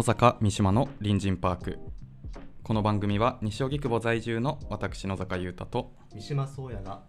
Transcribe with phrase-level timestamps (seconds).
[0.00, 1.78] 野坂三島の隣人パーク。
[2.62, 7.02] この番組は西荻窪在住の私野坂優太と三島宗也が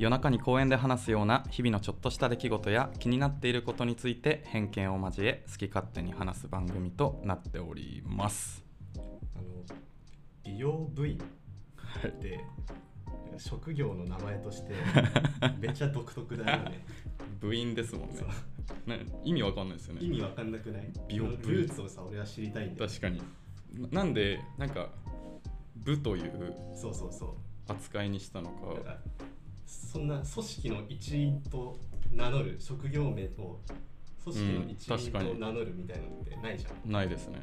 [0.00, 8.64] 夜中に公園で話すような日々のちょっとした出来事や気になっていることについて偏見を交え好き勝手に話す番組となっております。
[8.96, 9.44] あの
[10.42, 11.22] 美容部員
[12.04, 12.40] って
[13.38, 14.74] 職業の名前として
[15.60, 16.84] めっちゃ独特だよね。
[17.38, 18.16] 部員ですもんね
[18.86, 20.00] ね意味わかんないですよね。
[20.02, 20.92] 意味わかんなくない？
[21.08, 22.88] 美容ルーツをさ俺は知りたいんだよ。
[22.88, 23.22] 確かに。
[23.90, 24.88] ななんでなんか
[25.76, 27.72] 部というそうそうそう。
[27.72, 28.98] 扱いにしたのか。
[29.66, 31.78] そんな組織の一員と
[32.12, 33.60] 名乗る職業名を
[34.22, 37.42] 組織の一員と名乗るみたいなのってないじゃん、ないですね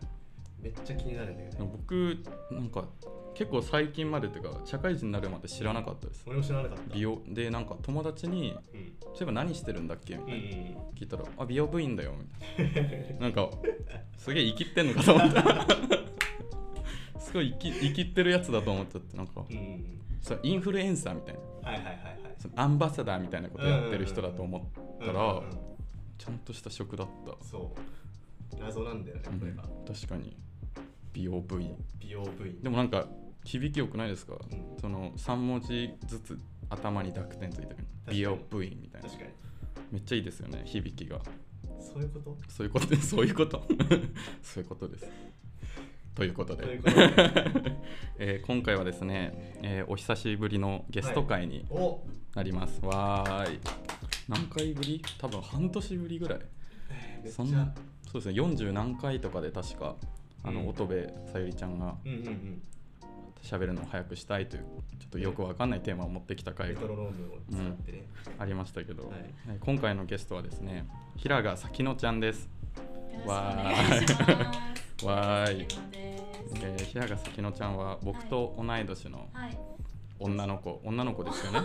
[0.62, 1.58] めっちゃ気になるんだよね。
[1.60, 2.18] 僕
[2.52, 2.86] なんか
[3.34, 6.24] 結構最近までっていうか社会人になるまで知らなかったです。
[6.28, 6.94] 俺も知らなかった。
[6.94, 7.22] 美容。
[7.28, 10.46] でなんか友達にうん「そういえば何してるんだっけ?」みたいな。
[10.46, 12.14] うんうん聞いたら「あ美容部員だよ」
[12.60, 13.20] みたいな。
[13.26, 13.50] なんか
[14.18, 15.44] すげえ生きってんのかと思った。
[17.20, 19.46] すごい生き生きってるやつだと思っちゃってなんか。
[19.50, 21.72] うんうんそうインフルエンサーみたいな。
[21.72, 22.36] はいはいはいはい。
[22.38, 25.50] そのアンバサダーみたいなことやってる人だと思ったらうんうんうん
[26.20, 28.60] ちゃんとした職だった、そう。
[28.60, 30.38] 謎なんだよねうんこれが、確かに
[31.14, 33.08] 美容部員美容部員でもなんか
[33.44, 34.78] 響きよくないですか、うん。
[34.80, 37.78] その3文字ずつ頭に濁点ついてる。
[38.08, 38.14] に。
[38.14, 39.10] 美容部員みたいな。
[39.10, 39.32] 確かに。
[39.92, 41.20] めっちゃいいですよね響きが。
[41.80, 42.38] そういうこと？
[42.50, 42.96] そういうこと？
[43.02, 43.68] そういうこと？
[44.44, 45.06] そういうことです。
[46.14, 46.80] ということで。
[48.20, 52.04] えー今回はですね、えーお久しぶりのゲスト会にお。
[52.36, 53.60] なります、わーい。
[54.30, 55.02] 何回ぶり？
[55.18, 56.40] 多分半年ぶりぐらい。
[57.30, 57.74] そんな
[58.12, 59.96] そうですね40何回とかで確か
[60.44, 60.68] あの、うん。
[60.70, 61.96] 乙部さゆりちゃんが
[63.44, 64.64] 喋るのを早くしたいという
[65.00, 66.82] ちょっとよくわかんないテーマを持ってきた回が
[68.38, 69.12] ありましたけど、はい。
[69.50, 70.86] えー今回のゲストはですね
[71.18, 72.50] 平賀咲乃ちゃんです、
[73.26, 75.06] わーい。
[75.06, 75.68] わーい。
[75.94, 79.58] えー平賀咲乃ちゃんは僕と同い年のはい。
[80.20, 80.80] 女の子。
[80.84, 81.60] 女の子ですよね。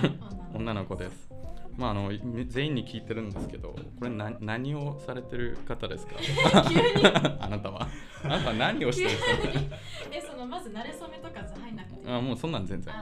[0.54, 1.30] 女の子です
[1.80, 6.14] まああのみ全員に聞いてるんですけどこれな何をされてる方ですか？
[6.68, 7.06] 急に。
[7.40, 7.88] あなたは。
[8.22, 9.76] あなたは何をしてるんですか？
[10.12, 12.10] えそのまず慣れ初めとかじゃ入んなくて。
[12.12, 12.94] あもうそんなん全然。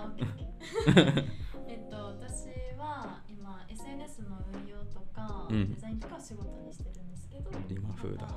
[1.67, 2.47] えっと私
[2.79, 5.75] は今 SNS の運用とか、うん。
[5.75, 8.29] デザインとかを仕事にしてるんですけど、リマ風だ。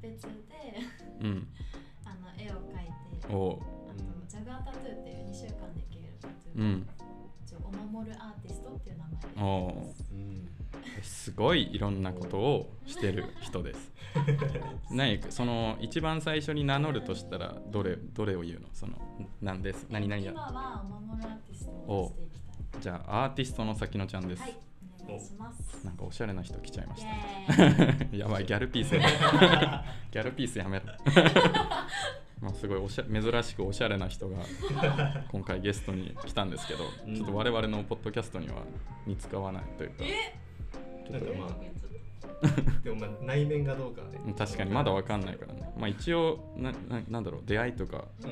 [0.00, 0.28] 別で
[1.22, 1.48] うん。
[2.04, 2.86] あの絵を描い
[3.20, 3.58] て、おう。
[3.90, 6.88] あとジャグアータトゥーっていう2週間できるタトゥー、うん。
[7.64, 9.12] お守るアーティストっていう名前
[9.82, 9.87] で
[11.38, 13.92] ごいいろんなことをしてる人です。
[14.90, 18.68] 何その一番最初に名乗るとしたらどれどれを言うの？
[18.72, 18.94] その
[19.40, 19.86] なんです？
[19.88, 22.82] 何々今やはお守るアーティストをしていきたい。
[22.82, 24.56] じゃあアーティストの咲乃ちゃんです、はい、
[25.04, 25.84] お願いします。
[25.84, 28.96] なんかおしゃれな人来ちゃいましイた やばいギャルピース。
[28.98, 30.86] ギャルピースやめろ。
[32.40, 34.36] まあすごいおしゃ珍しくおしゃれな人が
[35.30, 38.62] 今回ゲストに来たんですけど、うんちょっと我々のポッドキャストには
[39.06, 39.96] 似つかわないというか。
[40.00, 40.47] え？
[41.10, 41.48] ちょっとま
[42.84, 44.18] でもまあ内面がどうかはね。
[44.36, 45.72] 確かにまだわかんないからね。
[45.76, 47.42] まあ一応なななんだろう。
[47.44, 48.30] 出会いとかうん。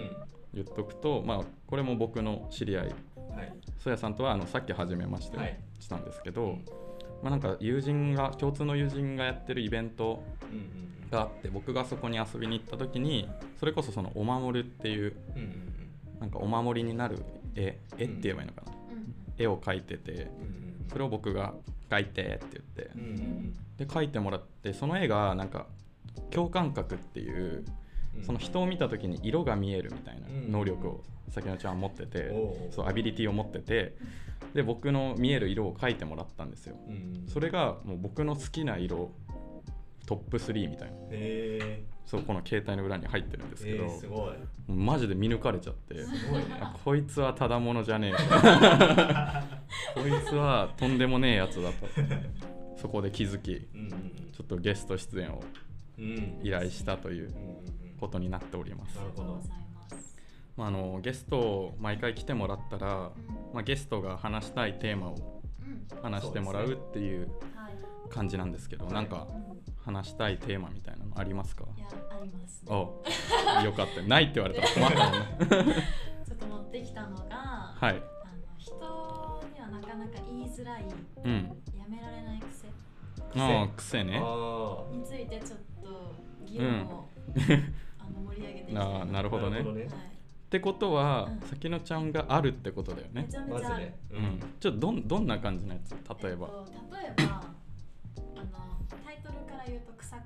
[0.54, 2.86] 言っとくとまあこれも僕の知り合い。
[2.86, 2.92] は
[3.42, 3.52] い。
[3.78, 5.58] そやさんとはあのさっき初めましてはい。
[5.80, 6.58] したんですけど、
[7.22, 10.22] まあなんか友人が共通の友人がやってるイベント
[10.52, 13.28] うんうんがあって僕がそこに遊びに行った時に
[13.60, 15.62] それこそそのお守るっていううんうん
[16.20, 17.18] なんかお守りになる
[17.54, 19.14] 絵絵って言えばいいのかな、うん。
[19.38, 20.86] 絵を描いててうんうん。
[20.88, 21.54] それを僕が
[21.88, 22.90] 描いてって言って。
[22.94, 23.00] うん。
[23.00, 25.66] うんで描いてもらってその絵がなんか
[26.30, 27.64] 共感覚っていう
[28.16, 28.24] うん。
[28.24, 30.50] その人を見た時に色が見えるみたいなうん。
[30.50, 32.32] 能力を咲乃ちゃんは持ってて
[32.70, 33.96] そうアビリティを持ってて
[34.54, 36.76] で僕の見える色を描いてもらったんですよ。
[36.88, 37.24] うん。
[37.28, 39.10] それがもう僕の好きな色
[40.06, 40.96] トップ3みたいな
[42.06, 44.34] そうこの携帯の裏に入ってるんですけど、えーすごい。
[44.68, 48.16] マジで見抜かれちゃってすごいねあこいつはただものじゃねえ。
[49.94, 51.86] こいつはとんでもねえやつだと。
[52.76, 53.90] そこで気づきうんうん
[54.32, 55.42] ちょっとゲスト出演を
[56.42, 57.34] 依頼したという
[57.98, 58.96] ことになっております。
[58.96, 59.22] なるほど。
[59.22, 59.58] ありがとうござい
[60.56, 63.10] まあ、あのゲストを毎回来てもらったら、
[63.52, 68.08] まあ、ゲストが話したいテーマをうん、話してもらうっていうはい。
[68.08, 69.56] 感じなんですけど、なんかうん
[69.86, 71.64] 話したいテーマみたいなのありますか？
[71.76, 72.72] いや、あります、ね。
[72.72, 73.02] お
[73.64, 74.02] よかった。
[74.02, 75.76] ないって言われたら困ったもんね。
[76.26, 77.92] ちょっと持ってきたのが、はい。
[77.92, 78.00] あの
[78.58, 78.74] 人
[79.54, 80.84] にはなかなか言いづらい、
[81.24, 81.32] うん。
[81.78, 82.68] やめられない癖。
[83.40, 84.02] ああ癖。
[84.02, 84.20] ね。
[84.20, 87.08] あについてちょっと議論を、
[88.00, 89.60] あの盛り上げていきたい ああなるほどね。
[89.60, 89.82] はい。
[89.84, 91.40] ってことはうん。
[91.48, 93.22] さきのちゃんがあるってことだよね。
[93.22, 93.82] めちゃめちゃあう
[94.18, 95.92] ん、ちょっとどんどんな感じのやつ？
[96.24, 97.45] 例えば、えっと、例えば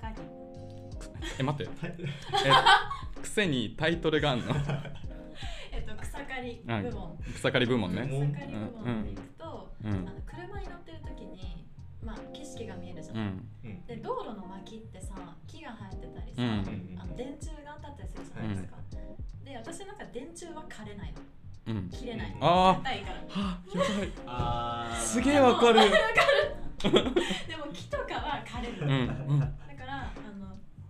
[0.01, 1.85] 言うと草刈りえ待って。
[1.87, 4.45] はいえ癖にタイトルがあんの？
[5.71, 6.83] えっと草刈りはい。
[6.83, 7.17] 部門。
[7.35, 8.01] 草刈り部門ね。
[8.07, 9.91] 草刈り部門に行くと、うん。
[9.93, 11.65] あの車に乗ってる時に
[12.03, 13.19] まあ景色が見えるじゃ、うん。
[13.19, 13.85] んうん。
[13.85, 15.13] で道路の脇ってさ
[15.47, 16.99] 木が生えてたりさ、うん。
[17.01, 18.77] あの電柱が立ったりするじゃないですか、
[19.45, 21.21] で私なんか電柱は枯れないの。
[21.67, 21.89] うん。
[21.89, 22.75] 切れないあー。
[22.77, 23.15] 硬いから。
[23.15, 24.11] はあやばい。
[24.25, 24.97] あー。
[24.99, 25.79] すげえわかる。
[25.81, 28.85] でも 木とかは枯れる、う
[29.37, 29.55] ん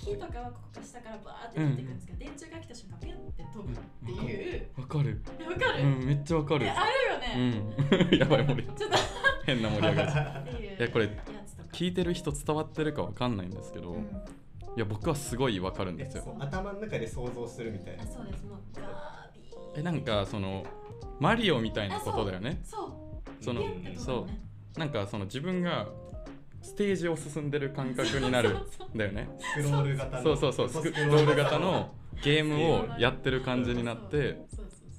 [0.01, 4.67] 木とかはここから下からバーって出てくるんですけど、電柱が来た瞬間ピュンって飛ぶっていう。
[4.77, 5.21] わかる。
[5.39, 6.65] えわかる、うんめっちゃわかる。
[6.65, 7.73] えあるよね、
[8.11, 8.17] うん。
[8.17, 8.97] やばい盛りちょっと。
[9.45, 11.09] 変な盛り上がりいやこれ
[11.71, 14.01] 聞いてる人伝わってるかわかんないんですけど、うん。
[14.03, 14.05] い
[14.77, 16.35] や僕はすごいわかるんですよ。
[16.39, 18.03] 頭の中で想像するみたいな。
[18.03, 18.45] あそうです。
[18.45, 19.79] もうガービー。
[19.79, 20.63] えなんかその
[21.19, 22.59] マリオみたいなことだよね。
[22.63, 23.43] そう。
[23.43, 24.41] そのピュンって飛ぶのね。
[24.77, 25.87] なんかその自分が
[26.61, 29.29] ステージを進んでる感覚になるそうそうそんだよね。
[29.39, 30.23] スクロール型の。
[30.23, 30.83] そうそうそう。
[30.83, 31.93] スクロール型の。
[32.23, 34.45] ゲームをやってる感じになって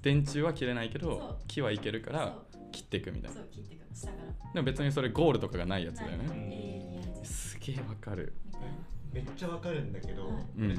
[0.03, 2.39] 電柱は切れないけど木はいけるから
[2.73, 3.41] 切っていくみたいな。
[4.55, 7.23] でも別にそれゴールとかがないやつだよね。
[7.23, 8.35] すげえわかる
[9.13, 10.31] めっちゃわかるんだけど、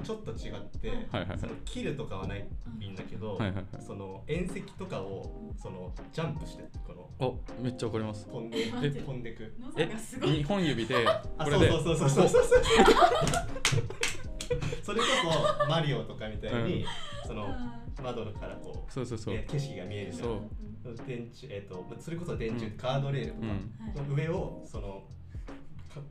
[0.04, 0.92] ちょっと違って、
[1.38, 3.66] その切るとかはないんだけど、はいはいはい。
[3.80, 8.26] その縁石とかをそのジャンプしてこのおめっちゃわかります。
[8.28, 10.30] 飛んでえ飛んでく野えさがすごい。
[10.30, 11.70] 2本指であ これで。
[11.70, 12.64] そうそうそうそうそうそう
[14.84, 15.06] それこ
[15.64, 16.86] そマリオとかみたいに、
[17.26, 17.48] その
[18.02, 20.34] 窓からこそうそうそうう、ね景色が見えるじゃんそ
[20.92, 25.13] う電柱えっ、とそれこそ電柱、うんカードレールとかうんの上をそのか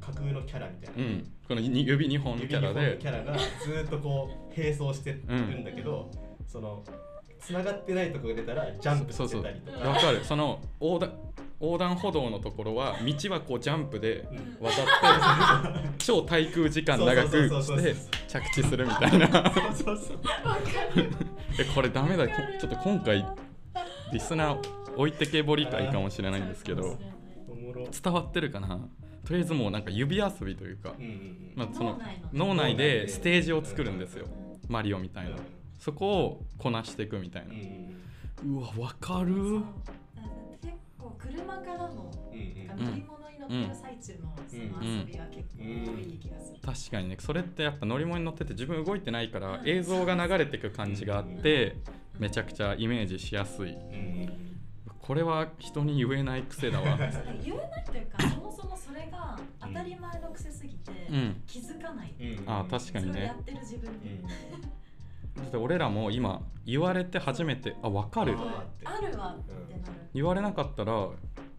[0.01, 1.33] 架空のキャラみたいな、うん。
[1.49, 2.99] このに指2本のキャラで。
[3.01, 5.19] キャラがずーっとこう並走してる
[5.59, 6.11] んだけど、
[6.47, 6.83] その
[7.41, 9.29] 繋がってないところが出たらジャンプしてそう。
[9.29, 9.89] そうたりとか。
[9.89, 10.25] わかる。
[10.25, 11.13] その横断
[11.61, 14.57] 横断歩道のところは道はこうジャンプでうん。
[14.61, 17.95] 渡って 超滞空時間長くして
[18.29, 19.53] 着地するみたいな。
[19.53, 20.61] そうそうそうわか
[20.97, 21.11] る
[21.61, 22.27] えこれダメだ。
[22.29, 23.25] ちょっと今回
[24.13, 26.99] リスナー置いてけぼり会かもしれないんですけど。
[28.03, 28.89] 伝わってるかな？
[29.25, 30.95] とりあえずもうなんか指遊びというか
[31.55, 32.01] まあその
[32.33, 34.27] 脳脳内でステージを作るんですよ。
[34.27, 35.37] うんマリオみたいな。
[35.79, 37.53] そこをこなしていくみたいな。
[38.47, 39.35] うわわかる。
[40.63, 46.59] 結構車からの乗り物に乗ってる最中のその遊びが結構多い気がする。
[46.65, 47.17] 確かにね。
[47.19, 49.69] それってやっぱ乗り物に乗ってて自分動いてないからうん。
[49.69, 51.77] 映像が流れてく感じがあって
[52.19, 53.77] めちゃくちゃイメージしやすい。
[55.01, 56.97] これは人に言えない癖だわ。
[57.45, 58.62] 言えないというか、そもそもそ
[59.05, 61.43] れが当たり前の癖すぎてうん。
[61.47, 62.15] 気づかない。
[62.21, 62.27] うん。
[62.39, 63.25] うんあ確かにね。
[63.25, 64.11] やってる自分に。
[64.11, 64.23] うん。
[64.23, 64.29] だ
[65.49, 68.37] って俺らも今言われて初めてあ分かる。
[68.39, 69.93] ああるわってなる。
[70.15, 71.09] 言われなかったら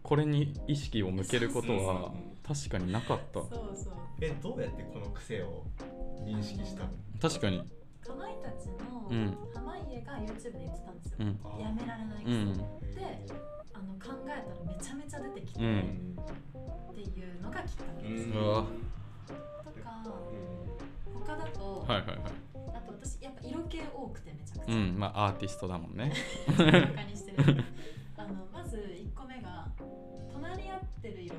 [0.02, 2.12] これに意識を向けることは
[2.46, 3.40] 確かになかった。
[3.40, 3.94] そうそう。
[4.20, 5.64] えどうやってこの癖を
[6.24, 6.90] 認識したの？
[7.20, 7.58] 確かに。
[8.00, 9.36] かまいたちのうん。
[9.54, 11.16] 濱家が YouTube で言ってたんですよ。
[11.20, 11.60] うん。
[11.60, 12.32] やめられない癖。
[12.32, 12.52] うん。
[12.54, 12.62] で、
[13.74, 16.16] あの考えたらめちゃめちゃ出てきて、うっん
[16.94, 17.04] てい
[17.38, 18.28] うのがきっかけです。
[18.28, 18.64] うんうわ。
[19.64, 20.04] とか、
[21.12, 22.18] 他だと、はいはいはい。
[22.74, 24.74] あと私やっぱ色気多くてめちゃくちゃ。
[24.74, 26.12] うんまあアーティストだもんね。
[26.48, 27.64] バカにしてる
[28.16, 29.68] あのまず1個目が
[30.32, 31.36] 隣り合ってる色、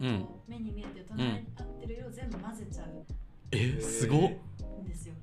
[0.00, 0.26] うん。
[0.48, 3.04] 目に見えてる隣り合ってる色を全部混ぜちゃう。
[3.52, 4.20] えすごっ。
[4.20, 5.14] んですよ。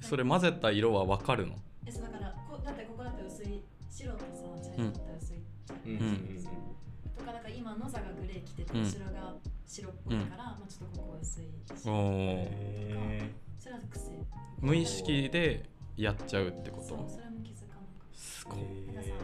[0.00, 1.54] それ混ぜた色は分かるの？
[1.86, 4.24] えそうだからこだってここだって薄い白とさ
[4.62, 4.98] 茶色だ
[7.18, 9.34] とかだから今野座がグレー着ててうん後ろが
[9.66, 11.88] 白っぽいから、まあ、ちょっとここ薄いし。
[11.88, 12.46] お
[13.58, 14.10] それは癖
[14.60, 18.18] 無意識でやっちゃうってこそうとそれも気づかなかった。
[18.18, 18.58] すごい。
[18.58, 19.14] ーなんかさ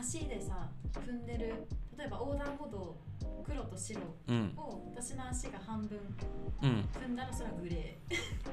[0.00, 0.68] 足でさ
[1.06, 1.66] 踏んでる
[1.98, 2.96] 例えば横断歩道
[3.44, 4.52] 黒と白うん。
[4.56, 5.98] を私の足が半分
[6.62, 7.98] うん踏んだらそれはグレ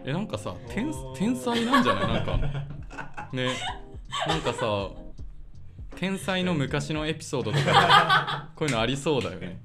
[0.05, 2.07] えなんかさ天天才なんじゃない？
[2.13, 2.37] なんか。
[3.33, 3.55] ね。
[4.27, 4.89] なんかさ
[5.97, 7.71] 天才の昔のエピソードとかで
[8.55, 9.59] こういうのありそうだよね。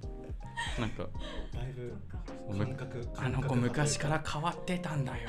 [0.80, 1.06] なんか
[1.52, 5.28] だいーぶ感覚あの子昔から変わってたんだよ。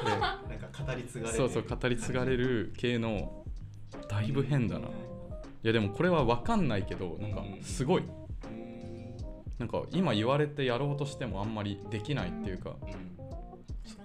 [0.00, 1.38] とかなんか語り継がれる。
[1.38, 3.44] 言ってそうそう語り継がれる系の
[4.08, 4.88] だいぶ変だな。
[4.88, 4.90] い
[5.64, 8.02] やでもこれは分かんないけどなんかすごい。
[8.02, 9.16] うん。
[9.58, 12.70] なんか今言われてやろうとしてもあんまりできないっていうか。
[12.80, 12.88] うん。
[12.88, 13.02] なんか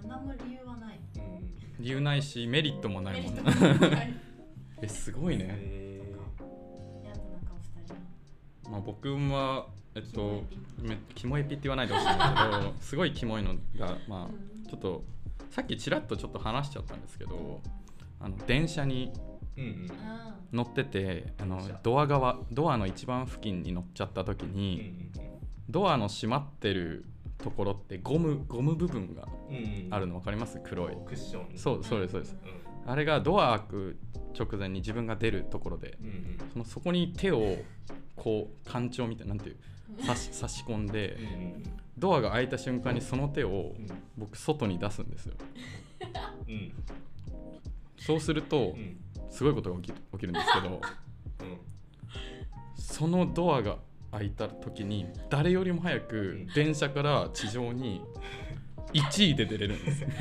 [0.06, 1.00] 何も理由はない。
[1.16, 1.82] うん。
[1.82, 4.14] 理由ないしメリットもないもんねットもない。
[4.82, 5.58] えすごいね、
[8.70, 10.42] まあ、僕はえっキモ
[10.88, 14.22] エとキモエピって言わないでほしいんだけどすごいキモいのがまうん。
[14.24, 14.28] あ
[14.68, 15.04] ちょっと
[15.50, 17.60] さっきちらっとちょっと話しちゃったんですけど
[18.20, 19.90] あの電車にーうんうん。
[20.04, 25.10] あ乗っててあのドア側ドアの一番付近に乗っちゃった時うんに
[25.68, 27.04] ドアの閉まってる
[27.38, 29.28] ところってゴムゴム部分が
[29.90, 30.60] あるの分かります？
[30.64, 30.96] 黒い。
[31.04, 31.58] クッション。
[31.58, 32.36] そうそうですそうです。
[32.86, 32.90] うん。
[32.90, 33.96] あれがドア開く
[34.38, 36.38] 直前に自分が出るところでうんうん。
[36.52, 37.56] そのそこに手を
[38.16, 39.56] こう干潮みたいななんていう
[40.04, 41.16] 差し差し込んで
[41.98, 45.34] ドアが開いた瞬間にその手をうん僕外に出すんですよ。
[46.48, 46.72] うん。
[47.98, 48.96] そうするとうん。
[49.30, 50.80] すごいことが起きる起きるんですけど
[51.40, 51.58] うん。
[52.76, 53.78] そのドアが
[54.12, 58.00] 開いた時に誰よりも早く電車から地上に
[58.92, 60.08] 1位で出れるんですよ。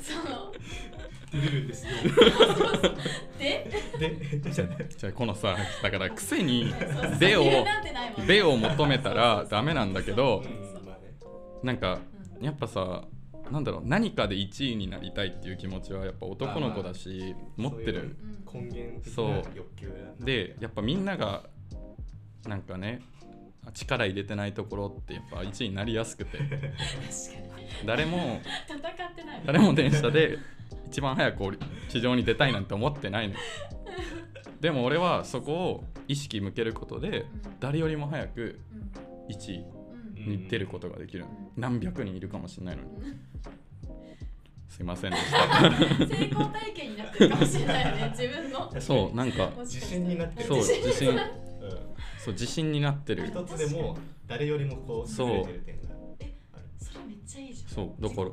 [0.00, 0.14] そ
[1.32, 1.92] 出るんですよ。
[3.38, 3.70] で？
[3.98, 7.18] でじゃあじゃあこのさだから癖にそうそう。
[7.18, 7.44] でを
[8.26, 10.42] でを求めたらダメなんだけど
[11.62, 12.00] なんか
[12.38, 12.44] うん。
[12.44, 13.04] やっぱさ
[13.50, 18.16] なんだろう何かで1位になりたいっていう気持ちはやっぱ男の子だし持ってる。
[18.22, 19.42] うん根源的そう。
[20.24, 21.44] でやっぱみんなが
[22.46, 23.02] なんかね
[23.74, 26.38] 力入れてないところってやっぱ1位になりやすくて。
[27.86, 30.38] 誰も戦ってないもん誰も電車で
[30.90, 33.34] 一番早く地上に出たいなんて思ってないの。
[34.60, 37.24] でも俺はそこを意識向けることで
[37.60, 39.64] 誰よりも早くうん1位
[40.26, 41.24] うんに出ることができる。
[41.24, 41.28] うん
[41.60, 42.88] 何百人いるかもしれないのに。
[42.88, 43.20] うん
[44.68, 46.06] すいませんでした。
[46.06, 48.80] 成功体験になってるかもしれないよね 自分の。
[48.80, 50.48] そうなんか自信になってる。
[50.48, 51.08] そう自信。
[51.10, 51.18] うん。
[52.18, 53.26] そう自信になってる。
[53.26, 55.82] 一つでも誰よりもこうそう優れてる点が
[56.20, 56.62] えある。
[56.78, 57.70] それめっちゃいいじゃん。
[57.70, 58.28] そうだから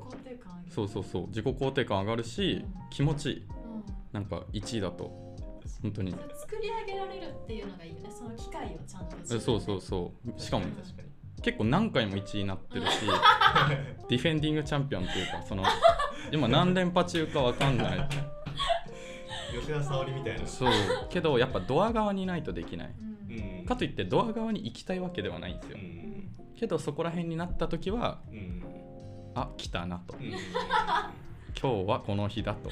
[0.69, 1.27] そうそうそう。
[1.27, 3.83] 自己肯定感上がるし気持ちいいうん。
[4.13, 5.27] なんか1位だと。
[5.81, 6.11] 本当に。
[6.11, 8.09] 作り上げられるっていうのがいいよね。
[8.11, 10.41] その機会をちゃんとえそうそうそう。
[10.41, 11.07] しかも確かに
[11.41, 12.87] 結構何回も1位になってるし
[14.09, 15.63] ディフェンディングチャンピオンっていうかその
[16.31, 18.09] 今何連覇中か分かんない。
[19.53, 20.47] 吉田沙保里みたいな。
[20.47, 20.71] そう。
[21.09, 22.95] けどやっぱドア側にいないとできない。
[23.29, 23.65] うんうん。
[23.65, 25.77] かといってドア側に行きたいわけではないんですよ。
[25.79, 26.31] うん。
[26.55, 28.63] けどそこら辺になった時はうん
[29.37, 30.15] あ来たなと。
[30.19, 30.25] うん。
[30.25, 30.31] うん
[31.59, 32.69] 今日はこの日だと。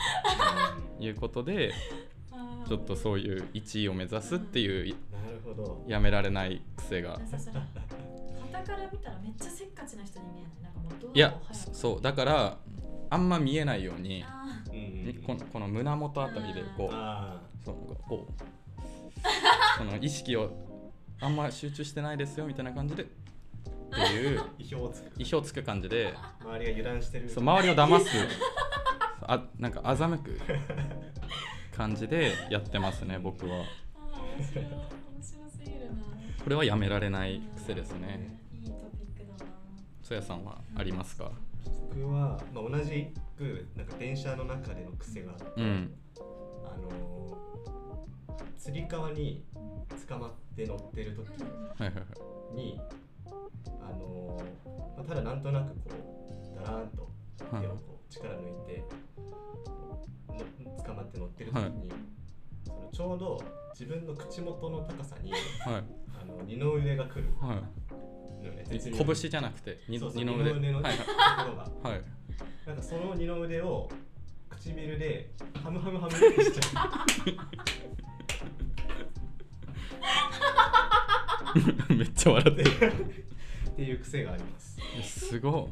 [0.99, 1.73] いうことで
[2.67, 5.83] ちょっとそういう1位を目指すっていうなるほど。
[5.87, 7.19] やめられない癖が。
[7.25, 7.55] さそれ
[8.53, 12.01] 傍から見たらめっちゃせっかちな人に見えないなんかもうドアをいやそう。
[12.01, 12.57] だから
[13.09, 14.23] あんま見えないように
[15.25, 17.75] このこの胸元あたりでこうあそう
[18.07, 18.43] こう
[19.77, 20.51] その意識を
[21.19, 23.07] あんま集中してないですよみたいな感じで
[24.03, 24.39] っていう。
[24.39, 25.05] ー 意表をつく。
[25.17, 26.13] 意表をつく感じで。
[26.41, 27.29] 周りが油断してる。
[27.29, 28.09] そう周りを騙す。
[29.21, 30.39] あなんか欺く。
[31.75, 33.55] 感じでやってますね僕は。
[33.55, 34.65] ーあー面白い。
[34.65, 34.71] 面
[35.21, 36.03] 白すぎるな。
[36.43, 38.39] これはやめられない癖ですね。
[38.53, 39.51] いいトピックだな
[40.01, 41.31] そやさんはありますか？
[41.89, 45.93] 僕は、まあ、同じくなんか電車の中での癖があって、うん。
[46.65, 47.15] あのー
[48.57, 49.43] つり革に
[50.07, 51.45] 捕まって乗ってる時は
[51.81, 52.01] いはいは
[52.53, 52.55] い。
[52.55, 52.79] に、
[53.81, 55.81] あのーまあ、ただなんとなくこ
[56.53, 57.09] うだらーんと
[57.51, 58.83] はい手をこう力抜いて
[60.29, 61.99] の捕まって乗ってる時に、はい
[62.65, 63.41] そのちょうど
[63.73, 65.41] 自分の口元の高さにはい。
[66.21, 67.25] あの二の腕が来る。
[67.41, 67.61] は
[68.41, 68.65] のよねい。
[68.69, 70.19] 絶妙に拳じゃなくて二の腕。
[70.19, 70.95] 二の腕のはい。
[70.97, 71.09] とこ
[71.49, 71.63] ろが。
[71.83, 71.91] はい。
[71.91, 72.01] はい
[72.65, 73.87] なんかその二の腕を
[74.49, 75.29] 唇で
[75.61, 77.05] ハムハムハムってしちゃ
[81.89, 82.71] めっちゃ笑ってる。
[82.71, 84.77] うっていう癖があります。
[85.03, 85.71] すごこ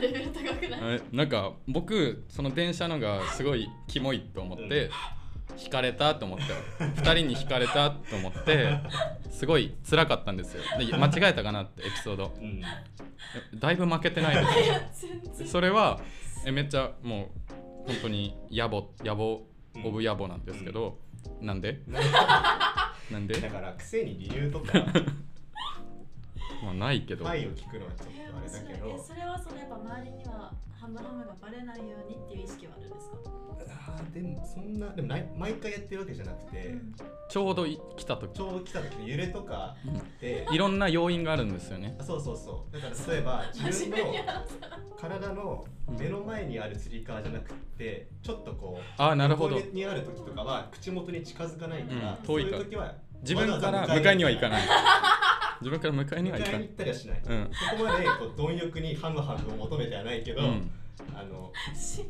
[0.00, 1.02] れレベル高くない？
[1.12, 4.90] なんか僕その電車のがすごいキモいと思って、
[5.56, 6.44] 惹かれたと思って
[6.84, 8.78] 2人に惹かれたと思って
[9.30, 10.62] すごい辛かったんですよ。
[10.78, 12.32] で間違えたかなってエピソード。
[12.40, 12.60] うん、
[13.58, 15.48] だいぶ負けてないでいや全す然。
[15.48, 16.00] それは
[16.46, 19.40] えめっちゃもう本当に野暮野暮
[19.84, 20.98] オブ野暮なんですけど、
[21.40, 21.80] なんで？
[23.14, 23.34] なんで？
[23.40, 24.72] だから癖に理由とか。
[26.64, 28.88] まあないけど、愛を聞くのはちょっえとあれだけど。
[28.88, 33.16] えそれはそのやっぱ周りにはハムハムがバレないようにっていう意識はあるんですか？
[33.86, 36.94] あーでもそんなでもない毎回やってるわけじゃなくて、うん。
[37.28, 38.34] ちょうどい来た時。
[38.34, 39.76] ちょうど来た時に揺れとか
[40.20, 41.96] で、いろんな要因があるんですよね。
[41.98, 42.72] あそうそうそう。
[42.72, 44.14] だから例えば自分の
[44.98, 49.56] 体の目の前にあるつり革じゃなくてちょっとこうあなるほど。
[49.56, 52.50] 横にある時とかは口元に近づかないから、うん遠いか。
[52.52, 52.94] らそういう時は
[53.24, 54.62] 自分から迎えには行かない。
[55.60, 57.50] 自分から迎えには行かない迎えに行ったりはしない、うん。
[57.70, 60.70] そこまでこう貪欲にハムハムを求めてはないけど、うん。
[61.14, 62.04] あのし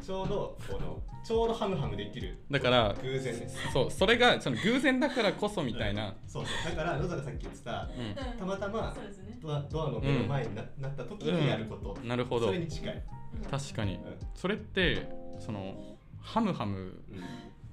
[0.00, 3.72] ちょうどこのちょうどハムハムできるだから偶然です。
[3.72, 6.76] そうそれがその偶然だからこそみたいな、そうそう。
[6.76, 8.06] だから野坂さっき言ってたうん。
[8.06, 8.96] うんたまたま
[9.42, 12.46] ドアドアの目の前にな,、なった時にやること、なるほど。
[12.46, 13.02] それに近い、
[13.50, 13.96] 確かに。
[13.96, 14.00] うん。
[14.34, 15.08] それって
[15.38, 16.92] そのハムハムっ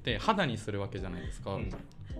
[0.04, 1.70] て肌にするわけじゃないですか、うん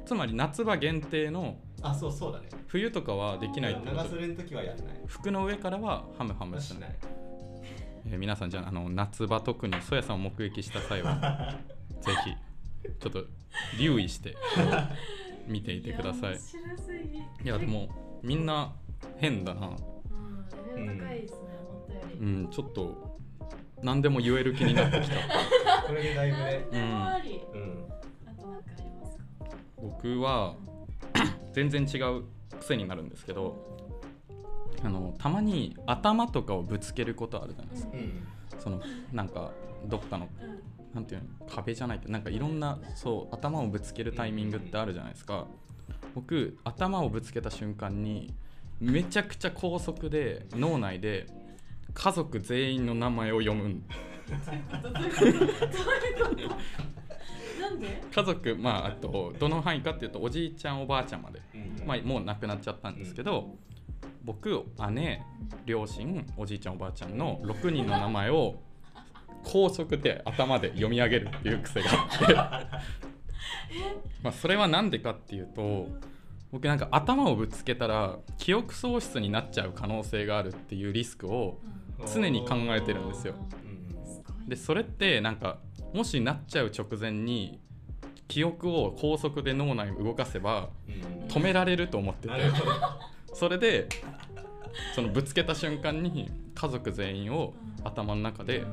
[0.06, 2.50] つまり夏場限定のあそうそうだね。
[2.68, 3.96] 冬とかはできないってこと。
[3.96, 4.88] 長袖の時はやんない。
[5.08, 6.80] 服の上からはハムハムしない。
[6.80, 6.96] しない。
[8.10, 11.56] えー皆さんじゃああの夏場特にソヤさんを目撃した際は
[12.02, 12.32] ぜひ
[13.00, 13.26] ちょっと
[13.78, 14.36] 留意して
[15.46, 16.32] 見ていてください。
[16.34, 17.18] や面白すぎ。
[17.18, 17.90] いやでも
[18.24, 18.74] みんな
[19.18, 19.68] 変だな。
[19.68, 21.38] うんレベル高いですね、
[21.70, 23.18] 思ったより、うんちょっと
[23.84, 25.16] 何でも言える気になってきた。
[25.88, 26.44] これでだいぶね。
[26.44, 26.72] なん。
[26.72, 27.88] でもあり、うん
[29.82, 30.56] 僕は
[31.54, 32.24] 全然違う
[32.60, 33.56] 癖になるんですけど
[34.84, 37.92] あのたまに頭とかをぶつけることあるじゃないですか。
[37.94, 38.28] うん。
[38.60, 38.82] その
[39.12, 39.52] なんか
[39.86, 40.60] どっかのうん
[40.94, 45.48] なんていうの壁じゃないけどなんかいろんなそう頭をぶつけるタイミングってあるじゃないですか。
[46.16, 48.34] 僕頭をぶつけた瞬間に
[48.80, 51.28] めちゃくちゃ高速で脳内で
[51.94, 53.82] 家族全員の名前を読むん。
[53.82, 53.88] ど
[54.52, 54.60] うい
[56.46, 56.97] うこと？
[57.82, 58.04] なんで？
[58.14, 61.88] 家族まああとどの範囲かっていうとおじいちゃんおばあちゃんまで、うん。
[61.88, 63.56] まあ、もう亡くなっちゃったんですけど、
[64.24, 65.24] 僕姉
[65.66, 68.56] 両親おじいちゃんおばあちゃんの6人の名前を
[69.44, 72.34] 高速で頭で読み上げるっていう癖があって。
[74.24, 75.90] まあそれは何でかっていうと
[76.52, 81.60] 僕なんか頭をぶつけたら記憶喪失になっちゃう可能性があるっていうリスクを
[82.14, 83.36] 常に考えてるんですよ。
[84.48, 85.60] でそれってなんか
[85.94, 87.60] もしなっちゃう直前に
[88.28, 91.28] 記憶を高速で脳内を動かせばうん。
[91.28, 92.34] 止められると思ってて。
[93.34, 93.88] それで
[94.96, 97.54] そのぶつけた瞬間に家族全員を
[97.84, 98.64] 頭の中で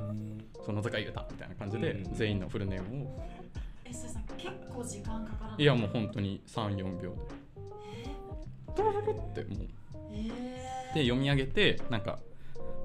[0.64, 2.14] その野坂優太みたいな感じでうん。
[2.14, 3.22] 全員のフルネームを。
[3.84, 5.62] えそれさ結構時間かからない？
[5.62, 7.16] いやもう本当に34秒で。
[8.76, 9.68] ドロロロってもう
[10.10, 12.18] えー、で読み上げてなんか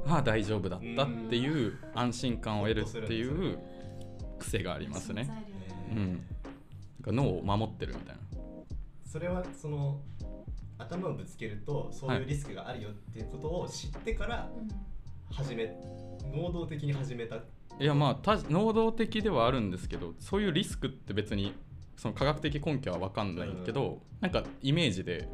[0.08, 3.60] ああ大丈夫だったっていう安心感を得るっていう
[4.40, 5.30] 癖がありますね。
[5.92, 6.26] う量ん
[7.02, 8.22] か脳を守ってるみたいな。
[9.06, 10.02] それはその
[10.78, 14.70] 頭をぶつけるとそういうリスクがあるよっていうことを知ってからうん
[15.36, 15.72] 始め
[16.34, 17.36] 能動的に始めた。
[17.36, 21.54] いやまあた能動的ではあるんですけどそういうリスクって別に
[21.96, 25.28] その科学的根拠は分かんないけど、なんかイメージで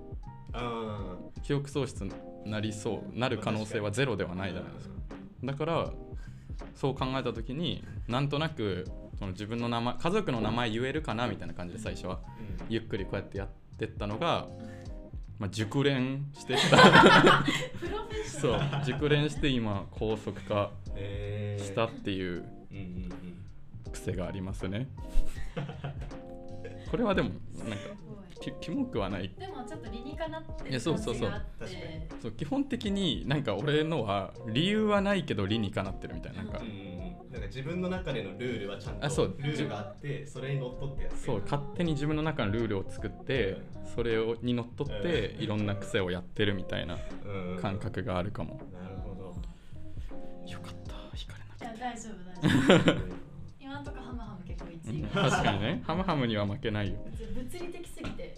[0.52, 2.12] あ記憶喪失に
[2.46, 4.96] なりそうなる可能性はゼロではないじゃないですか。
[5.44, 5.92] だから
[6.76, 12.20] そう考えた時になんとなくその自分の名前家族の名前言えるかなみたいな感じで最初は。
[12.60, 12.66] うん。
[12.70, 13.48] ゆっくりこうやってやっ
[13.78, 14.48] てったのが、
[15.40, 17.44] まあ、熟練してった。
[18.40, 18.60] そう。
[18.86, 21.64] 熟練して今高速化えー。
[21.64, 22.46] したっていう
[23.92, 24.88] 癖がありますね。
[26.92, 27.96] これはでもなんか
[28.60, 29.32] キモくはない。
[29.40, 31.42] でもちょっと理にかなっていやそうそうそう。
[32.22, 36.60] そう基本的になんか俺のは理由はないけど理にかなってるみたいななんか。
[36.60, 36.95] うんうん
[37.36, 39.36] なんか自分の中でのルールはちゃんとあそう。
[39.38, 41.22] ルールがあってそれにのっとってやってる。
[41.22, 41.42] そう。
[41.42, 43.58] 勝手に自分の中のルールを作って
[43.94, 45.44] それをにのっとってうん。
[45.44, 47.60] いろんな癖をやってるみたいなうん。
[47.62, 48.60] 感覚があるかも。
[48.74, 49.26] なるほど。
[50.50, 50.96] よかった。
[51.18, 53.16] 引かれないや大丈夫大丈夫。
[53.60, 55.02] 今んとこハムハム結構1位。
[55.02, 55.10] うん。
[55.10, 55.84] 確かにね。
[55.86, 56.96] ハムハムには負けないよ。
[57.36, 58.36] 物理的すぎて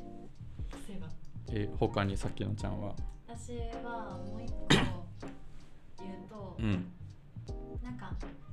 [0.72, 1.08] 癖が。
[1.52, 2.96] え他にさっきのちゃんは？
[3.28, 4.68] 私はもう一個
[6.04, 6.92] 言うと、うん。
[7.84, 8.47] なんかう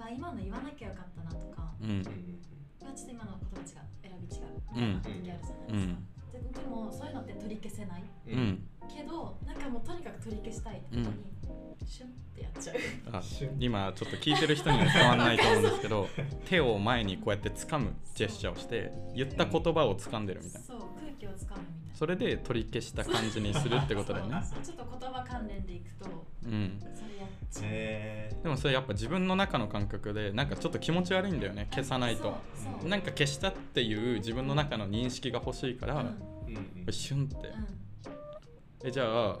[0.00, 1.72] わ今の言わなきゃよかったなとか。
[1.80, 1.90] うん。
[1.90, 2.40] うん
[2.82, 4.44] うわちょっと今の言葉違う選び違う。
[4.76, 4.94] うん。
[4.96, 6.06] みたいな時あるじゃないですか、うん。
[6.32, 8.04] ででもそういうのって取り消せない。
[8.28, 8.38] うん。
[8.38, 11.06] うんけどなんかもうとにかく取り消したいって時に、
[11.86, 12.76] シュンってやっちゃう。
[13.12, 13.22] あ
[13.58, 16.08] 今ちょっと聞いてる人には伝わんないと思うんですけど
[16.46, 20.66] 手を前にこうやって掴むジェスチャーをして言った言葉を掴んでるみたいな。
[20.66, 20.80] そう。
[20.80, 21.96] 空気をつかむみたいな。
[21.96, 24.42] それで取り消した感じにするってことだよね。
[24.64, 26.80] ちょっと言葉関連でいくとうん。
[26.94, 31.68] それやっちゃう、へでもそれやっぱ自分の中の感覚でなんかちょっと気持ち悪いんだよね。
[31.70, 32.34] 消さないと。
[32.86, 36.06] なんか消したっていう自分の中の認識が欲しいから、うん。
[36.06, 36.10] ー
[36.48, 36.92] うんうん。
[36.92, 37.48] シュンって。
[37.48, 37.66] うん。
[38.88, 39.38] えじゃあ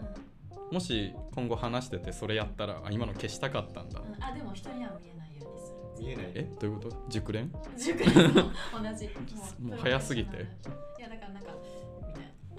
[0.70, 4.00] もし今後話しててそれやったらあ今の消したかったんだ。
[4.00, 4.14] うん。
[4.14, 5.80] うんあでも人には見えないようにする。
[5.98, 6.26] 見えない？
[6.34, 6.96] えどういうこと？
[7.08, 7.50] 熟練？
[7.78, 8.50] 塾でも
[8.82, 9.08] 同じ。
[9.60, 10.36] もう早すぎて。
[10.36, 11.50] いやだからなんか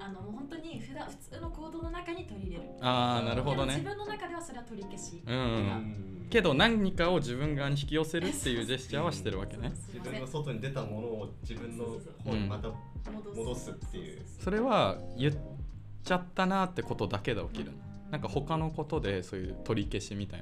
[0.03, 2.69] あのもう本当に普段普通の行動の中に取り入れる。
[2.81, 3.75] ああなるほどね。
[3.75, 5.45] 自分の中ではそれは取り消しうん、う、うん
[6.25, 9.71] んけど何かを自分側に引き寄せるっていうジェスチャーはしてるわけね。
[9.93, 11.85] 自分の外に出たものを自分の
[12.23, 12.69] 方にまた
[13.35, 14.21] 戻すっていう。
[14.39, 15.33] それは言っ
[16.03, 17.77] ちゃったなってことだけで起きるの。
[18.09, 20.39] なんか他のことでそういう取り消しみたい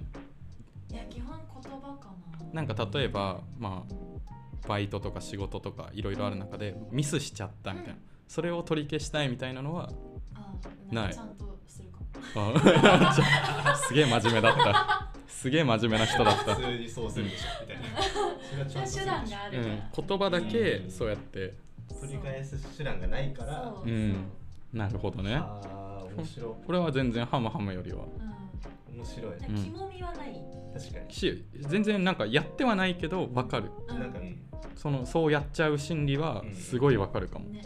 [0.90, 0.98] な。
[0.98, 2.14] いや基本言葉か
[2.54, 2.54] な。
[2.54, 7.96] なんか例えばまあバイトとか仕事とかいろいろある中でミスしちゃったみたいな
[8.30, 9.90] それを取り消したいみたいなのは
[10.36, 10.54] あ
[10.94, 11.14] ない。
[11.14, 11.58] ちゃんと
[13.88, 15.12] すげえ真面目だった。
[15.28, 18.88] すげえ真面目な人だった、普通にそうするでしょみたいな。
[18.88, 19.62] 手段があうる。
[19.64, 21.56] から、ん、言葉だけそうやって。
[22.00, 23.64] 取り返す手段がないから。
[23.64, 23.90] そう。
[23.90, 24.32] うん。
[24.74, 25.36] なるほどね。
[25.36, 26.66] ああ面白い。
[26.68, 28.04] これは全然ハムハムよりは。
[28.90, 28.96] うん。
[28.98, 29.32] 面白い。
[29.32, 30.36] なんか肝みはない、
[30.74, 31.12] 確かに。
[31.14, 33.72] し全然なんかやってはないけど分かる。
[33.88, 34.00] うん。
[34.00, 34.38] なんかね
[34.76, 37.46] そのそうやっちゃう心理はすごい分かるかも。
[37.50, 37.64] ね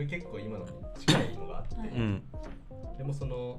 [0.00, 1.88] 俺結構今のに近いのがあって、はい。
[1.90, 2.22] うん。
[2.96, 3.58] でもその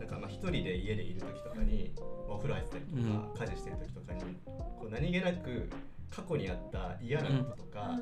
[0.00, 1.92] なんかまあ一人で家でいる時とかに、
[2.26, 5.68] まあお風呂入ってたりとか、う家事してる時とかにこう何気なく
[6.10, 8.00] 過去にあった嫌なこととか、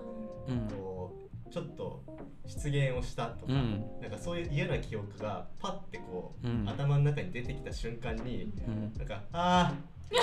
[0.48, 0.68] うん。
[0.68, 1.12] こ
[1.48, 2.02] うちょっと
[2.46, 3.84] 失言をしたとか、うん。
[4.00, 6.68] なんかそういう嫌な記憶がパッてこう、うん。
[6.68, 8.92] 頭の中に出てきた瞬間にうん。
[8.96, 9.74] なんか「あ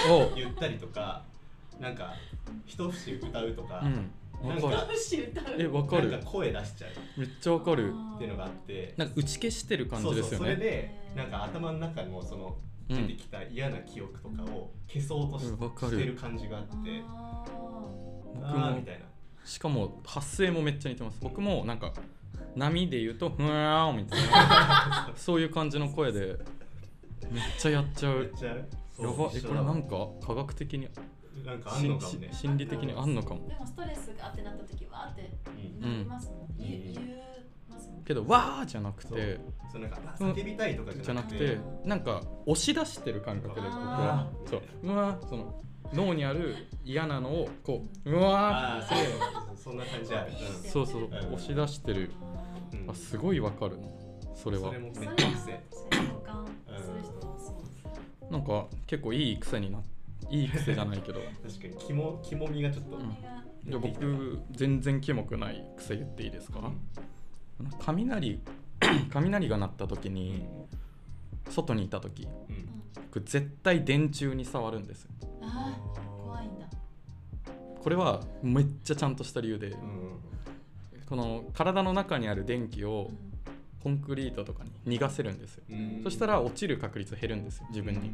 [0.09, 1.23] おー」言ったりとか
[1.81, 2.13] なんか
[2.65, 3.83] 一節歌うとか、
[4.43, 4.88] うん分かる。
[4.89, 5.45] うん節歌う。
[5.58, 6.12] え分かる。
[6.12, 7.19] なんか声出しちゃう。
[7.19, 7.93] めっちゃ分かる。
[8.15, 8.93] っていうのがあって。
[8.97, 12.58] なんか打ち消してる感じですよそうそうそれねでなんか頭の中のその
[12.89, 13.08] うん。
[13.08, 15.91] 出てきた嫌な記憶とかを消そうとし,、うんわかる。
[15.93, 16.75] してる感じがあって。
[17.08, 17.43] あ
[18.34, 19.06] 僕もあーみたいな。
[19.45, 21.17] しかも発声もめっちゃ似てます。
[21.21, 21.93] 僕もなんか
[22.56, 25.12] 波で言うとふわーみたいな。
[25.17, 26.38] そういう感じの声で
[27.30, 28.19] めっちゃやっちゃう。
[28.19, 28.56] めっちゃや
[29.08, 30.88] ばえこれなんか科学的に
[31.45, 32.29] なんかあんのかもね。
[32.31, 33.41] し心理的にあんのかも。
[33.41, 35.81] ーでもストレスがあってなった時はってうん。
[35.81, 36.57] なりますもん、うん。
[36.57, 37.17] 言う言う
[37.69, 39.39] ますもんけどわーじゃなくて
[39.71, 39.81] そう。
[39.81, 41.35] なんかあ叫びたいとかじじゃなくて。
[41.35, 44.27] ゃなくてなんか押し出してる感覚で僕は。
[44.45, 44.61] そう。
[44.83, 45.61] うわーその
[45.93, 48.95] 脳にある嫌なのをこううあわーあそ
[49.53, 50.69] うそんな感じある、うん。
[50.69, 51.07] そうそうう。
[51.07, 51.13] ん。
[51.33, 52.11] 押し出してる。
[52.73, 53.87] うんあすごいわかるな。
[54.35, 54.69] それは。
[54.69, 55.61] それもめっちゃ癖
[58.29, 59.79] なんか結構いい癖にな
[60.31, 61.19] いい癖じゃないけど。
[61.43, 62.97] 確かに肝肝みがちょっと、
[63.65, 66.59] じゃあ僕全然キモくない癖言っていいですか？
[67.59, 68.39] あの雷
[69.11, 70.45] 雷が鳴った時に
[71.49, 72.55] 外にいた時うん。
[72.55, 72.67] うん
[73.13, 75.11] 僕絶対電柱に触るんですよ。
[75.41, 76.65] あー怖いんだ。
[77.81, 80.11] これはめっちゃちゃんとした理由でうん
[81.07, 83.17] この体の中にある電気うをん。
[83.83, 85.63] コンクリートとかに逃がせるんですよ。
[85.71, 86.03] うん。
[86.03, 88.11] そしたら落ちる確率減るんですよ自分に。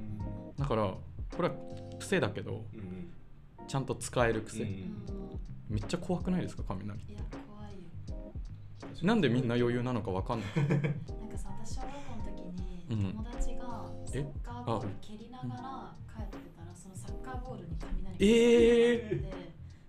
[0.58, 0.95] だから
[1.36, 1.56] これは
[2.00, 3.14] 癖だけどうんうん
[3.68, 4.94] ちゃんと使えるう癖ん。
[5.70, 9.04] めっちゃ怖くないですか雷いや怖いよ。
[9.04, 10.50] なんでみんな余裕なのかわかんない。
[10.56, 13.00] なんかさ私小学校の時うん。
[13.00, 19.34] に友達がサえッカーボール蹴りながら帰ってたらそのサッカーボールに雷がえ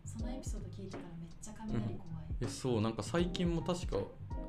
[0.05, 3.97] そのエピソード聞いてからめっちゃ雷怖い、えそうなんか最近も確か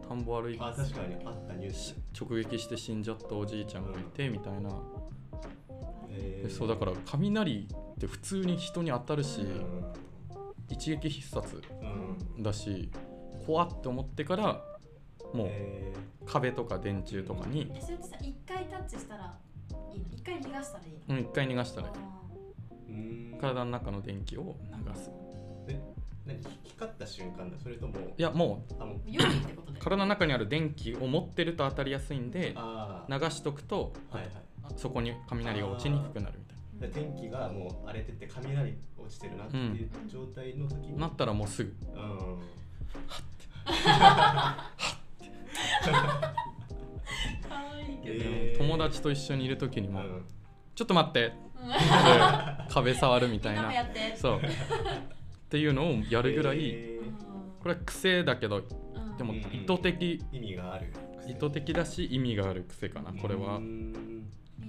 [0.08, 1.96] 田んぼ歩いてあ確かにあったニュース。
[2.20, 4.74] 直撃して死んじゃったおじいちゃんがいてみたいな、え
[6.10, 9.86] でそうだから雷って普通に人に当たるし、うん。
[10.70, 11.62] 一撃必殺
[12.38, 12.44] うん。
[12.44, 12.92] だし
[13.46, 14.64] 怖って思ってから
[15.34, 15.94] もうえ
[16.26, 19.36] 壁とか電柱とかにえそれってさ一回タッチしたら
[19.94, 20.06] いいの？
[20.12, 21.00] 一回逃がしたらいいの？
[21.10, 21.94] うん一回逃がしたらいい。
[22.90, 23.34] ー。
[23.34, 23.40] うん。
[23.40, 25.10] 体の中の電気を流す。
[25.68, 25.80] え
[26.26, 26.40] 何？
[26.64, 27.58] 光った瞬間だ。
[27.58, 32.56] それともいやもあもう夜ってことでう体の中にある電気を持ってると当たりやすいんで
[33.10, 34.32] 流しとくとはいはい。
[34.36, 34.40] あ
[34.78, 41.76] そこに雷が落ちにくくなるみたいで天気がもう荒れてて雷落ちてるなっていう状態の時に、ななったらもうすぐ。
[41.94, 42.40] うん。
[47.48, 48.58] 可愛 いけど、えー。
[48.58, 50.26] 友達と一緒にいる時にも、うん。
[50.74, 51.34] ちょっと待って。
[51.58, 53.72] う ん壁触るみたいな。
[54.16, 54.38] そう。
[54.38, 54.42] っ
[55.50, 57.02] ていうのをやるぐらい、え
[57.62, 59.18] これは癖だけどうん。
[59.18, 59.98] でもうん意図的。
[60.00, 60.94] ー意味がある。
[61.28, 63.58] 意図的だし意味がある癖かなこれは。
[63.58, 64.19] う、ん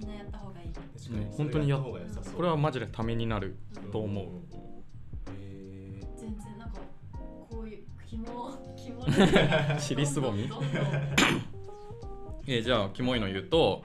[0.01, 0.69] みんなやった方がいい。
[0.69, 1.19] 確かうん。
[1.19, 2.33] に本当にやった方が良さそう。
[2.33, 3.55] これはマジでためになる
[3.91, 6.79] と思う、へ全然なんか
[7.49, 8.25] こういう肝
[8.75, 9.05] 肝
[9.79, 10.49] 尻すぼみ？
[12.47, 13.83] えーじゃあキモいの言うと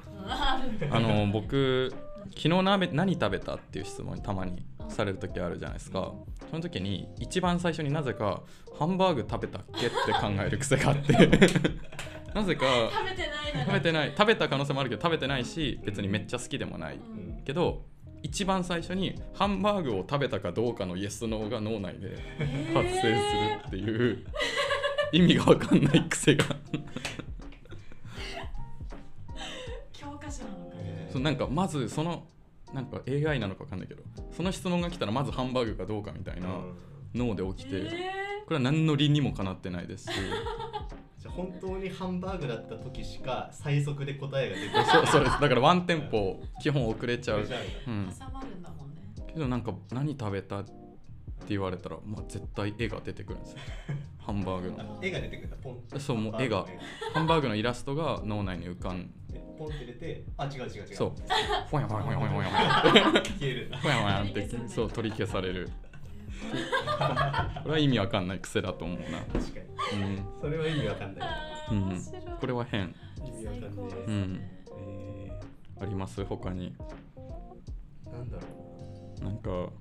[0.81, 0.95] うん。
[0.95, 1.93] あの僕
[2.31, 6.13] 昨日鍋何食べたっていう質問にたまにされる時あるじゃないですか。
[6.51, 8.43] その時に一番最初になぜか
[8.79, 11.13] ハンバーグ食べたっけって考える癖があって。
[12.35, 14.13] なぜか食べてない食べてない。
[14.17, 16.97] 食べた可能性もあるけど食べてないし別にめっちゃ好きでもない。
[16.97, 17.85] うんけど
[18.23, 22.19] 一番最初にハンバーグを食べたかどうかのイエスノーが脳内で
[22.75, 23.15] 発生する
[23.69, 24.27] っていう
[25.13, 26.45] 意味が分かんない癖が。
[29.93, 32.27] 教科書なのかえそうなんかまずその
[32.75, 34.03] なんか AI なのか分かんないけど
[34.37, 36.49] その質問が来たらまずハンバーグかどうかみたいな
[37.15, 37.91] 脳で起きて、え
[38.45, 40.19] これは何の理にもかなってないですし
[41.27, 45.41] じゃあ本当にハンバーグだった時しか最速で答えが出てくる そうそうです。
[45.41, 49.03] だからワンテンポ基本遅れちゃう、うん、挟まるんだもんね。
[49.27, 50.73] けどなんか何食べたって
[51.49, 53.59] 言われたら、まあ、絶対絵が出てくるんですよ。
[54.19, 54.99] ハンバーグの。
[54.99, 55.57] あ絵が出てくるんだ。
[55.63, 56.67] ポンそうもう絵が。
[57.15, 59.11] ハンバーグのイラストが脳内に浮かん。
[59.31, 60.95] でポンって出てあ違う違う違う。
[60.95, 61.13] そう。
[61.71, 63.23] ほやほやほやほやほやほや。
[63.23, 63.73] 消える。
[63.83, 65.71] ほやほやってそう取り消される
[67.63, 69.07] これは意味わかんない癖だと思うな。
[69.33, 69.61] 確か
[69.97, 70.03] に。
[70.03, 71.29] うんそれは意味わかんない。
[71.29, 72.03] あうん。
[72.41, 72.95] これは変。
[73.25, 74.03] 意味わかんね最高ですう
[74.79, 75.41] え
[75.81, 76.25] あります？
[76.25, 76.75] 他に。
[78.07, 79.31] ー、なんだろな。
[79.31, 79.73] んか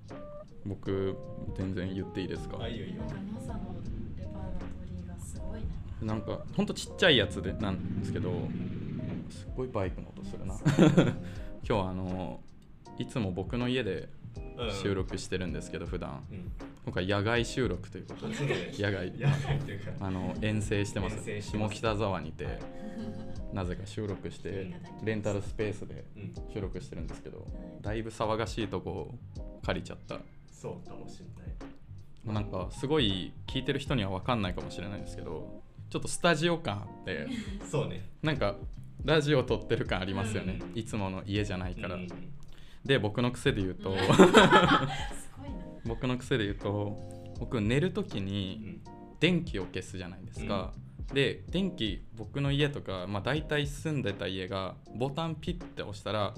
[0.66, 1.16] 僕
[1.58, 2.58] 全然言っていいですか？
[2.58, 3.02] うあいいよいいよ。
[3.02, 3.60] なんかノサの
[4.18, 5.66] レパートリーがすごいね
[6.02, 8.32] なんかほんとちっちゃいやつでなんですけど
[9.30, 10.56] すっごいバイクの音するな。
[11.68, 12.40] 今日はあの
[12.98, 14.10] いつも僕の家でうん
[14.82, 16.24] 収録してるんですけど普段。
[16.32, 16.52] うん。
[16.86, 18.36] 今回野外収録ということで
[18.78, 19.12] 野外。
[19.12, 19.92] 野外っていうか。
[20.00, 21.42] あの遠征してます。
[21.42, 22.60] 下北沢にて
[23.54, 26.54] なぜか収録してレンタルスペースでうん。
[26.54, 27.46] 収録してるんですけど
[27.82, 29.20] だいぶ騒がしいとこを
[29.64, 30.20] 借りちゃった。
[30.52, 32.34] そうかもしれない。
[32.34, 37.28] なんかすごい聞いてる人には分かんないかもしれないですけどちょっとスタジオ感あって
[37.70, 38.10] そうね。
[38.24, 38.56] なんか
[39.04, 40.60] ラジオ撮ってる感ありますよね。
[40.60, 40.80] うん。
[40.80, 41.96] いつもの家じゃないから。
[41.96, 42.08] うん
[42.86, 43.96] で僕の癖で言うと
[45.86, 46.98] 僕の癖で言うと
[47.40, 48.82] 僕寝る時うにん。
[49.20, 50.74] 電気を消すじゃないですか、
[51.14, 56.34] で電気僕の家とか、まあ、大体住んでた家がボタンピッて押したら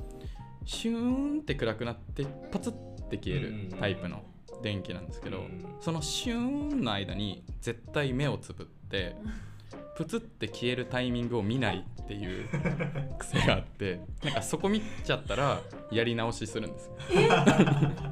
[0.64, 2.74] シューンって暗くなってパツっ
[3.10, 4.24] て消えるタイプの
[4.62, 5.66] 電気なんですけど、うん。
[5.82, 9.16] そのシューンの間に絶対目をつぶって
[9.98, 12.48] プツって消えるタイミングを見ないっていう
[13.18, 15.60] 癖があってなんかそこ見ちゃったら
[15.92, 16.92] やり直しするんですよ。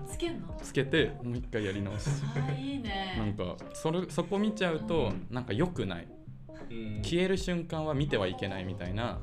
[0.07, 0.59] つけんの？
[0.63, 3.15] つけてもう一回やり直しあーいいね。
[3.19, 5.27] なんかそれそこ見ちゃうとうん。
[5.29, 6.07] なんか良くない。
[6.71, 7.01] うん。
[7.03, 9.19] 消える瞬間は見てはいけないみたいな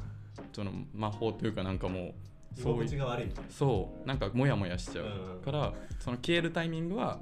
[0.52, 2.14] その魔法というかなんかもう
[2.56, 3.32] 居心地そうい。
[3.50, 5.06] そうなんかモヤモヤしちゃう。
[5.06, 5.42] うん。
[5.42, 7.18] からその消えるタイミングは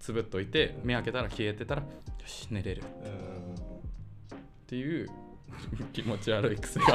[0.00, 1.88] つぶっといて目開けたら消えてたらよ
[2.24, 2.80] し寝れる。
[2.80, 3.35] って
[4.74, 5.08] いう
[5.92, 6.86] 気持ち悪い癖が。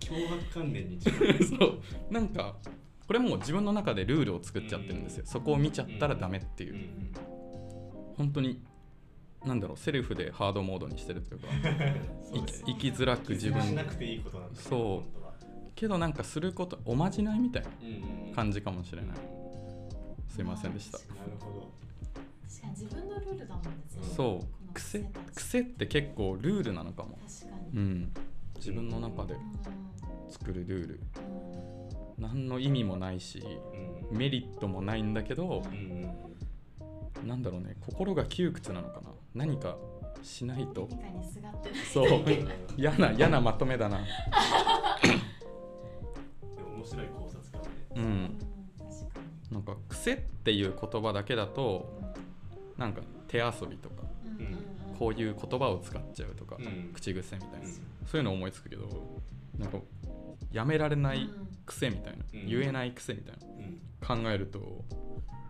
[0.00, 1.38] 脅迫観念に近い。
[1.42, 1.80] そう。
[2.10, 2.56] なんか
[3.06, 5.24] これもう自分の中でルールを作っちゃってるんですよ。
[5.26, 6.74] そこを見ちゃったらダメっていう。
[6.74, 7.12] うん
[8.16, 8.60] 本当に
[9.46, 11.48] なんだろうセルフでハードモードにしてるというか
[12.66, 13.62] 生きづらく自分。
[13.62, 15.20] しなくていいことなんそう。
[15.74, 19.16] けどなんかすることおまじないみたいな感じかもしれない。
[20.28, 20.98] すいませんでした。
[20.98, 21.72] なるほ
[22.46, 23.70] 確かに自分のルールだもんね
[24.02, 25.04] そう癖
[25.34, 27.18] 癖って結構ルールなのかも。
[27.26, 27.78] 確かに。
[27.78, 28.12] うん。
[28.56, 29.38] 自分の中でう
[30.28, 30.94] 作るルール。
[30.94, 31.00] んうん
[32.18, 33.48] 何の意味もないしど
[34.10, 34.18] うん。
[34.18, 36.10] メリットもないんだけどうん
[37.26, 37.76] なんだろうね。
[37.80, 39.10] 心が窮屈なのかな。
[39.34, 39.76] 何か
[40.22, 40.88] しないと。
[41.92, 42.24] そう。
[42.76, 43.98] 嫌な嫌なまとめだな。
[46.56, 47.70] でも面白い考察かもね。
[47.96, 48.38] ううん
[49.50, 51.98] なんか癖っていう言葉だけだと
[52.76, 54.02] なんか手遊びとか
[55.00, 56.92] こういう言葉を使っちゃうとかうん。
[56.92, 57.66] 口癖みたいな。
[57.66, 57.72] うん。
[57.72, 57.80] そ
[58.14, 58.86] ういうの思いつくけど
[59.58, 59.78] なんか
[60.52, 61.26] やめられない
[61.64, 62.24] 癖みたいな。
[62.34, 62.46] うん。
[62.46, 63.80] 言えない癖みたいうん。
[63.98, 64.84] な考えると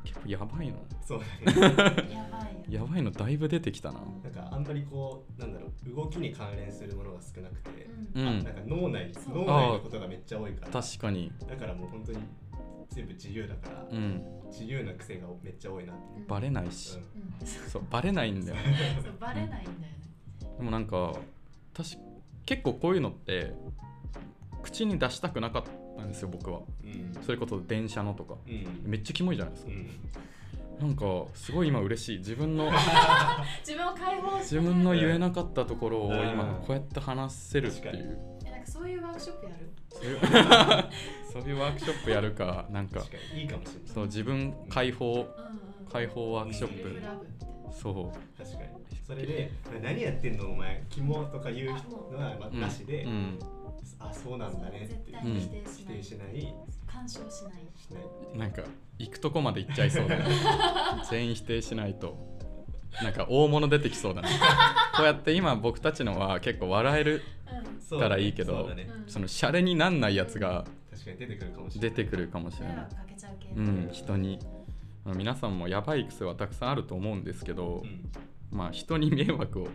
[0.05, 0.77] 結構やばいの。
[1.05, 1.77] そうだね。
[2.07, 2.81] う んやばいよ。
[2.81, 3.99] やばいのだいぶ出てきたな。
[4.23, 8.27] なんかあんまりこうなんだろう動きに関連するものが少なくて、うん。
[8.29, 8.45] うん。
[8.45, 10.71] なんか脳内脳内のことがめっちゃ多いから。
[10.81, 11.33] 確かに。
[11.49, 12.19] だからもう本当に
[12.91, 14.23] 全部自由だから、うん。
[14.51, 16.03] 自由な癖がめっちゃ多いなって。
[16.19, 16.27] うん。
[16.27, 16.99] バレないし。
[17.41, 17.47] うん。
[17.47, 18.57] そうバレないんだよ。
[19.03, 19.97] そうバレないんだよね。
[20.59, 21.15] でもなんか
[21.75, 21.97] 確か
[22.47, 23.55] 結構こういうのって
[24.63, 25.63] 口に出したくなかっ
[25.97, 26.61] たんですよ僕は。
[26.85, 27.15] うん。
[27.23, 28.35] それこそ電車のとか。
[28.47, 28.91] うん。
[28.91, 29.73] めっちゃキモいじゃないですか。
[29.73, 29.91] うん。
[30.81, 32.19] なんかすごい今嬉しい。
[32.19, 32.71] 自分の
[33.61, 38.19] 自分を解放して自分の言えなかったところをうん今こうやって話せるっていう。
[38.47, 39.71] えなんかそういうワークショップやる？
[39.93, 40.19] そういう
[41.33, 43.83] そういうワークショップやるかなんかいいかもしれない。
[43.93, 45.27] そう自分解放
[45.93, 47.01] 解放ワークショップ。
[47.73, 48.39] そう。
[48.39, 48.71] 確かに。
[49.07, 49.51] それで
[49.83, 51.69] 「何やってんのお前キモ」とか言う
[52.13, 53.39] のはなしで、うん。
[53.99, 56.55] あそうなんだねって否定しない、否定しない。
[56.87, 58.63] 干渉しないしないなんか
[58.99, 60.25] 行くとこまで行っちゃいそうだね。
[61.11, 62.17] 全員否定しないと。
[63.03, 64.29] なんか大物出てきそうだね。
[64.97, 67.23] こうやって今僕たちのは結構笑える
[67.91, 68.89] たらいいけどね。
[69.05, 69.11] うん。
[69.11, 70.65] そのシャレになんないやつが
[71.05, 71.91] 出てくるかもしれない。
[71.91, 72.89] 出てくるかもしれな
[73.57, 74.39] うん人に。
[75.07, 78.11] 皆さんもやばい癖はたくさんあると思うんですけど、うん。
[78.51, 79.71] まあ人に迷惑をうん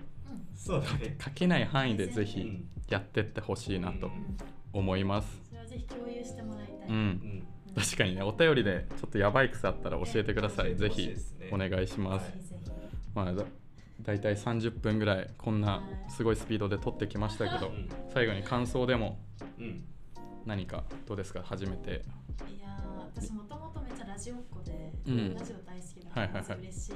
[0.56, 1.16] そうだね。
[1.20, 4.38] かけない範囲でぜひうんやってってほしいなとうん。
[4.74, 5.42] 思います。
[5.50, 7.48] それはぜひ共有してもらいたい、うん、うん。
[7.76, 10.76] 確かにねお便りでちょっとやばい癖あったら教えてください、ね。
[10.76, 11.14] ぜひ
[11.52, 12.32] お願いします、
[13.14, 13.34] まあ
[14.02, 19.18] だだいたい30分ぐらいこんなはいすごいスピードで撮ってきましたけどうん最後に感想でも
[19.60, 19.84] うん
[20.46, 21.42] 何かどうですか？
[21.44, 22.04] 初めて。
[22.56, 25.34] いやー私もともとめっちゃラジオっ子で、うん。
[25.34, 26.44] ラジオ大好きだはいはいはい。
[26.44, 26.94] からまず嬉しい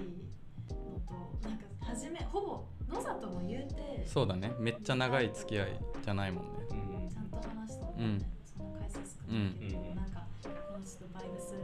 [0.70, 0.76] の
[1.08, 4.52] と、なんか初めほぼ野里も言うてそうだね。
[4.60, 6.50] めっちゃ長い付き合いじゃないもんね。
[6.70, 7.10] うん。
[7.10, 8.26] ちゃんと話したもんね、うん。
[8.46, 9.46] その回数少うん。
[9.60, 11.56] ないけど、なんかこのちょっとバイブス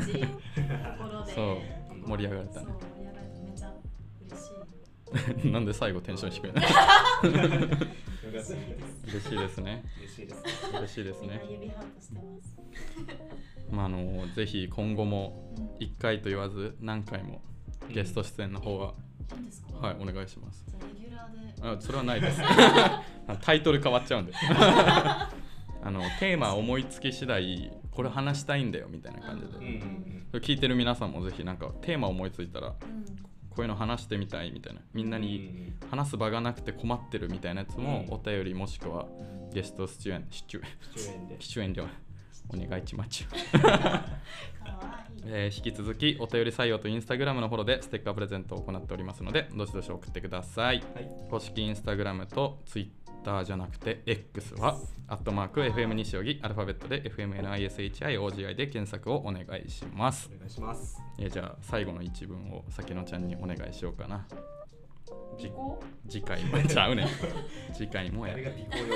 [0.00, 0.26] 同じと
[1.04, 1.56] ころで そう。
[2.00, 2.66] こ盛り上がれたね
[5.50, 6.60] なんで最後テンション低いの？
[6.60, 8.06] よかった。
[8.28, 9.58] 嬉しいです嬉しいです。
[9.58, 10.14] ね嬉
[10.94, 11.42] しいですね。
[11.48, 12.56] 指ハートしてます。
[13.70, 17.40] まああのぜひ今後もうん1回と言わず何回も
[17.90, 18.94] ゲスト出演の方は、
[19.30, 20.64] いいんはいお願いします。
[21.62, 22.40] あそれはないです。
[22.42, 23.02] あ
[23.40, 24.32] タイトル変わっちゃうんで。
[25.82, 30.40] あのテーマ思いつき次第これ話したいんだよみたいな感じで、うんうんうん。
[30.40, 33.04] 聞いてる皆さんもぜひなんかテーマ思いついたらこうん
[33.62, 34.80] ういうの話してみたいみたいな。
[34.92, 38.14] みんなに話す場がなくて困ってるみたいなやつもうん。
[38.14, 39.06] お便りもしくは
[39.52, 40.62] ゲスト出演出演
[41.38, 41.82] 出演で。
[42.48, 43.24] お願いします。
[43.58, 45.22] かわいい。
[45.26, 50.84] えー引き続きお便り採用とインスタグラムのフォローでステッカープレゼントを行っておりますのでどしどし送ってください。
[50.94, 51.10] はい。
[51.30, 53.05] 公式インスタグラムとツイッター
[53.44, 54.76] じゃなくて X は
[55.08, 60.30] アットマーク FM 西荻アルファベットで FMNISHIOGI で検索をお願いします。
[60.34, 61.00] お願いします。
[61.18, 64.26] えーじゃあ最後の一文をさきのちゃんにお願いしようかな。
[65.38, 65.78] じ尾行？
[66.08, 67.08] 次回も ちゃうねん。
[67.74, 68.34] 次回もや。
[68.34, 68.92] 誰が尾行読む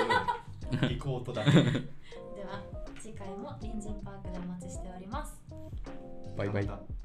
[0.81, 1.43] の尾行とだ。
[1.45, 2.63] では
[2.99, 5.41] 次回も隣人パークでお待ちしております。
[6.37, 7.00] バイバイ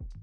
[0.00, 0.21] you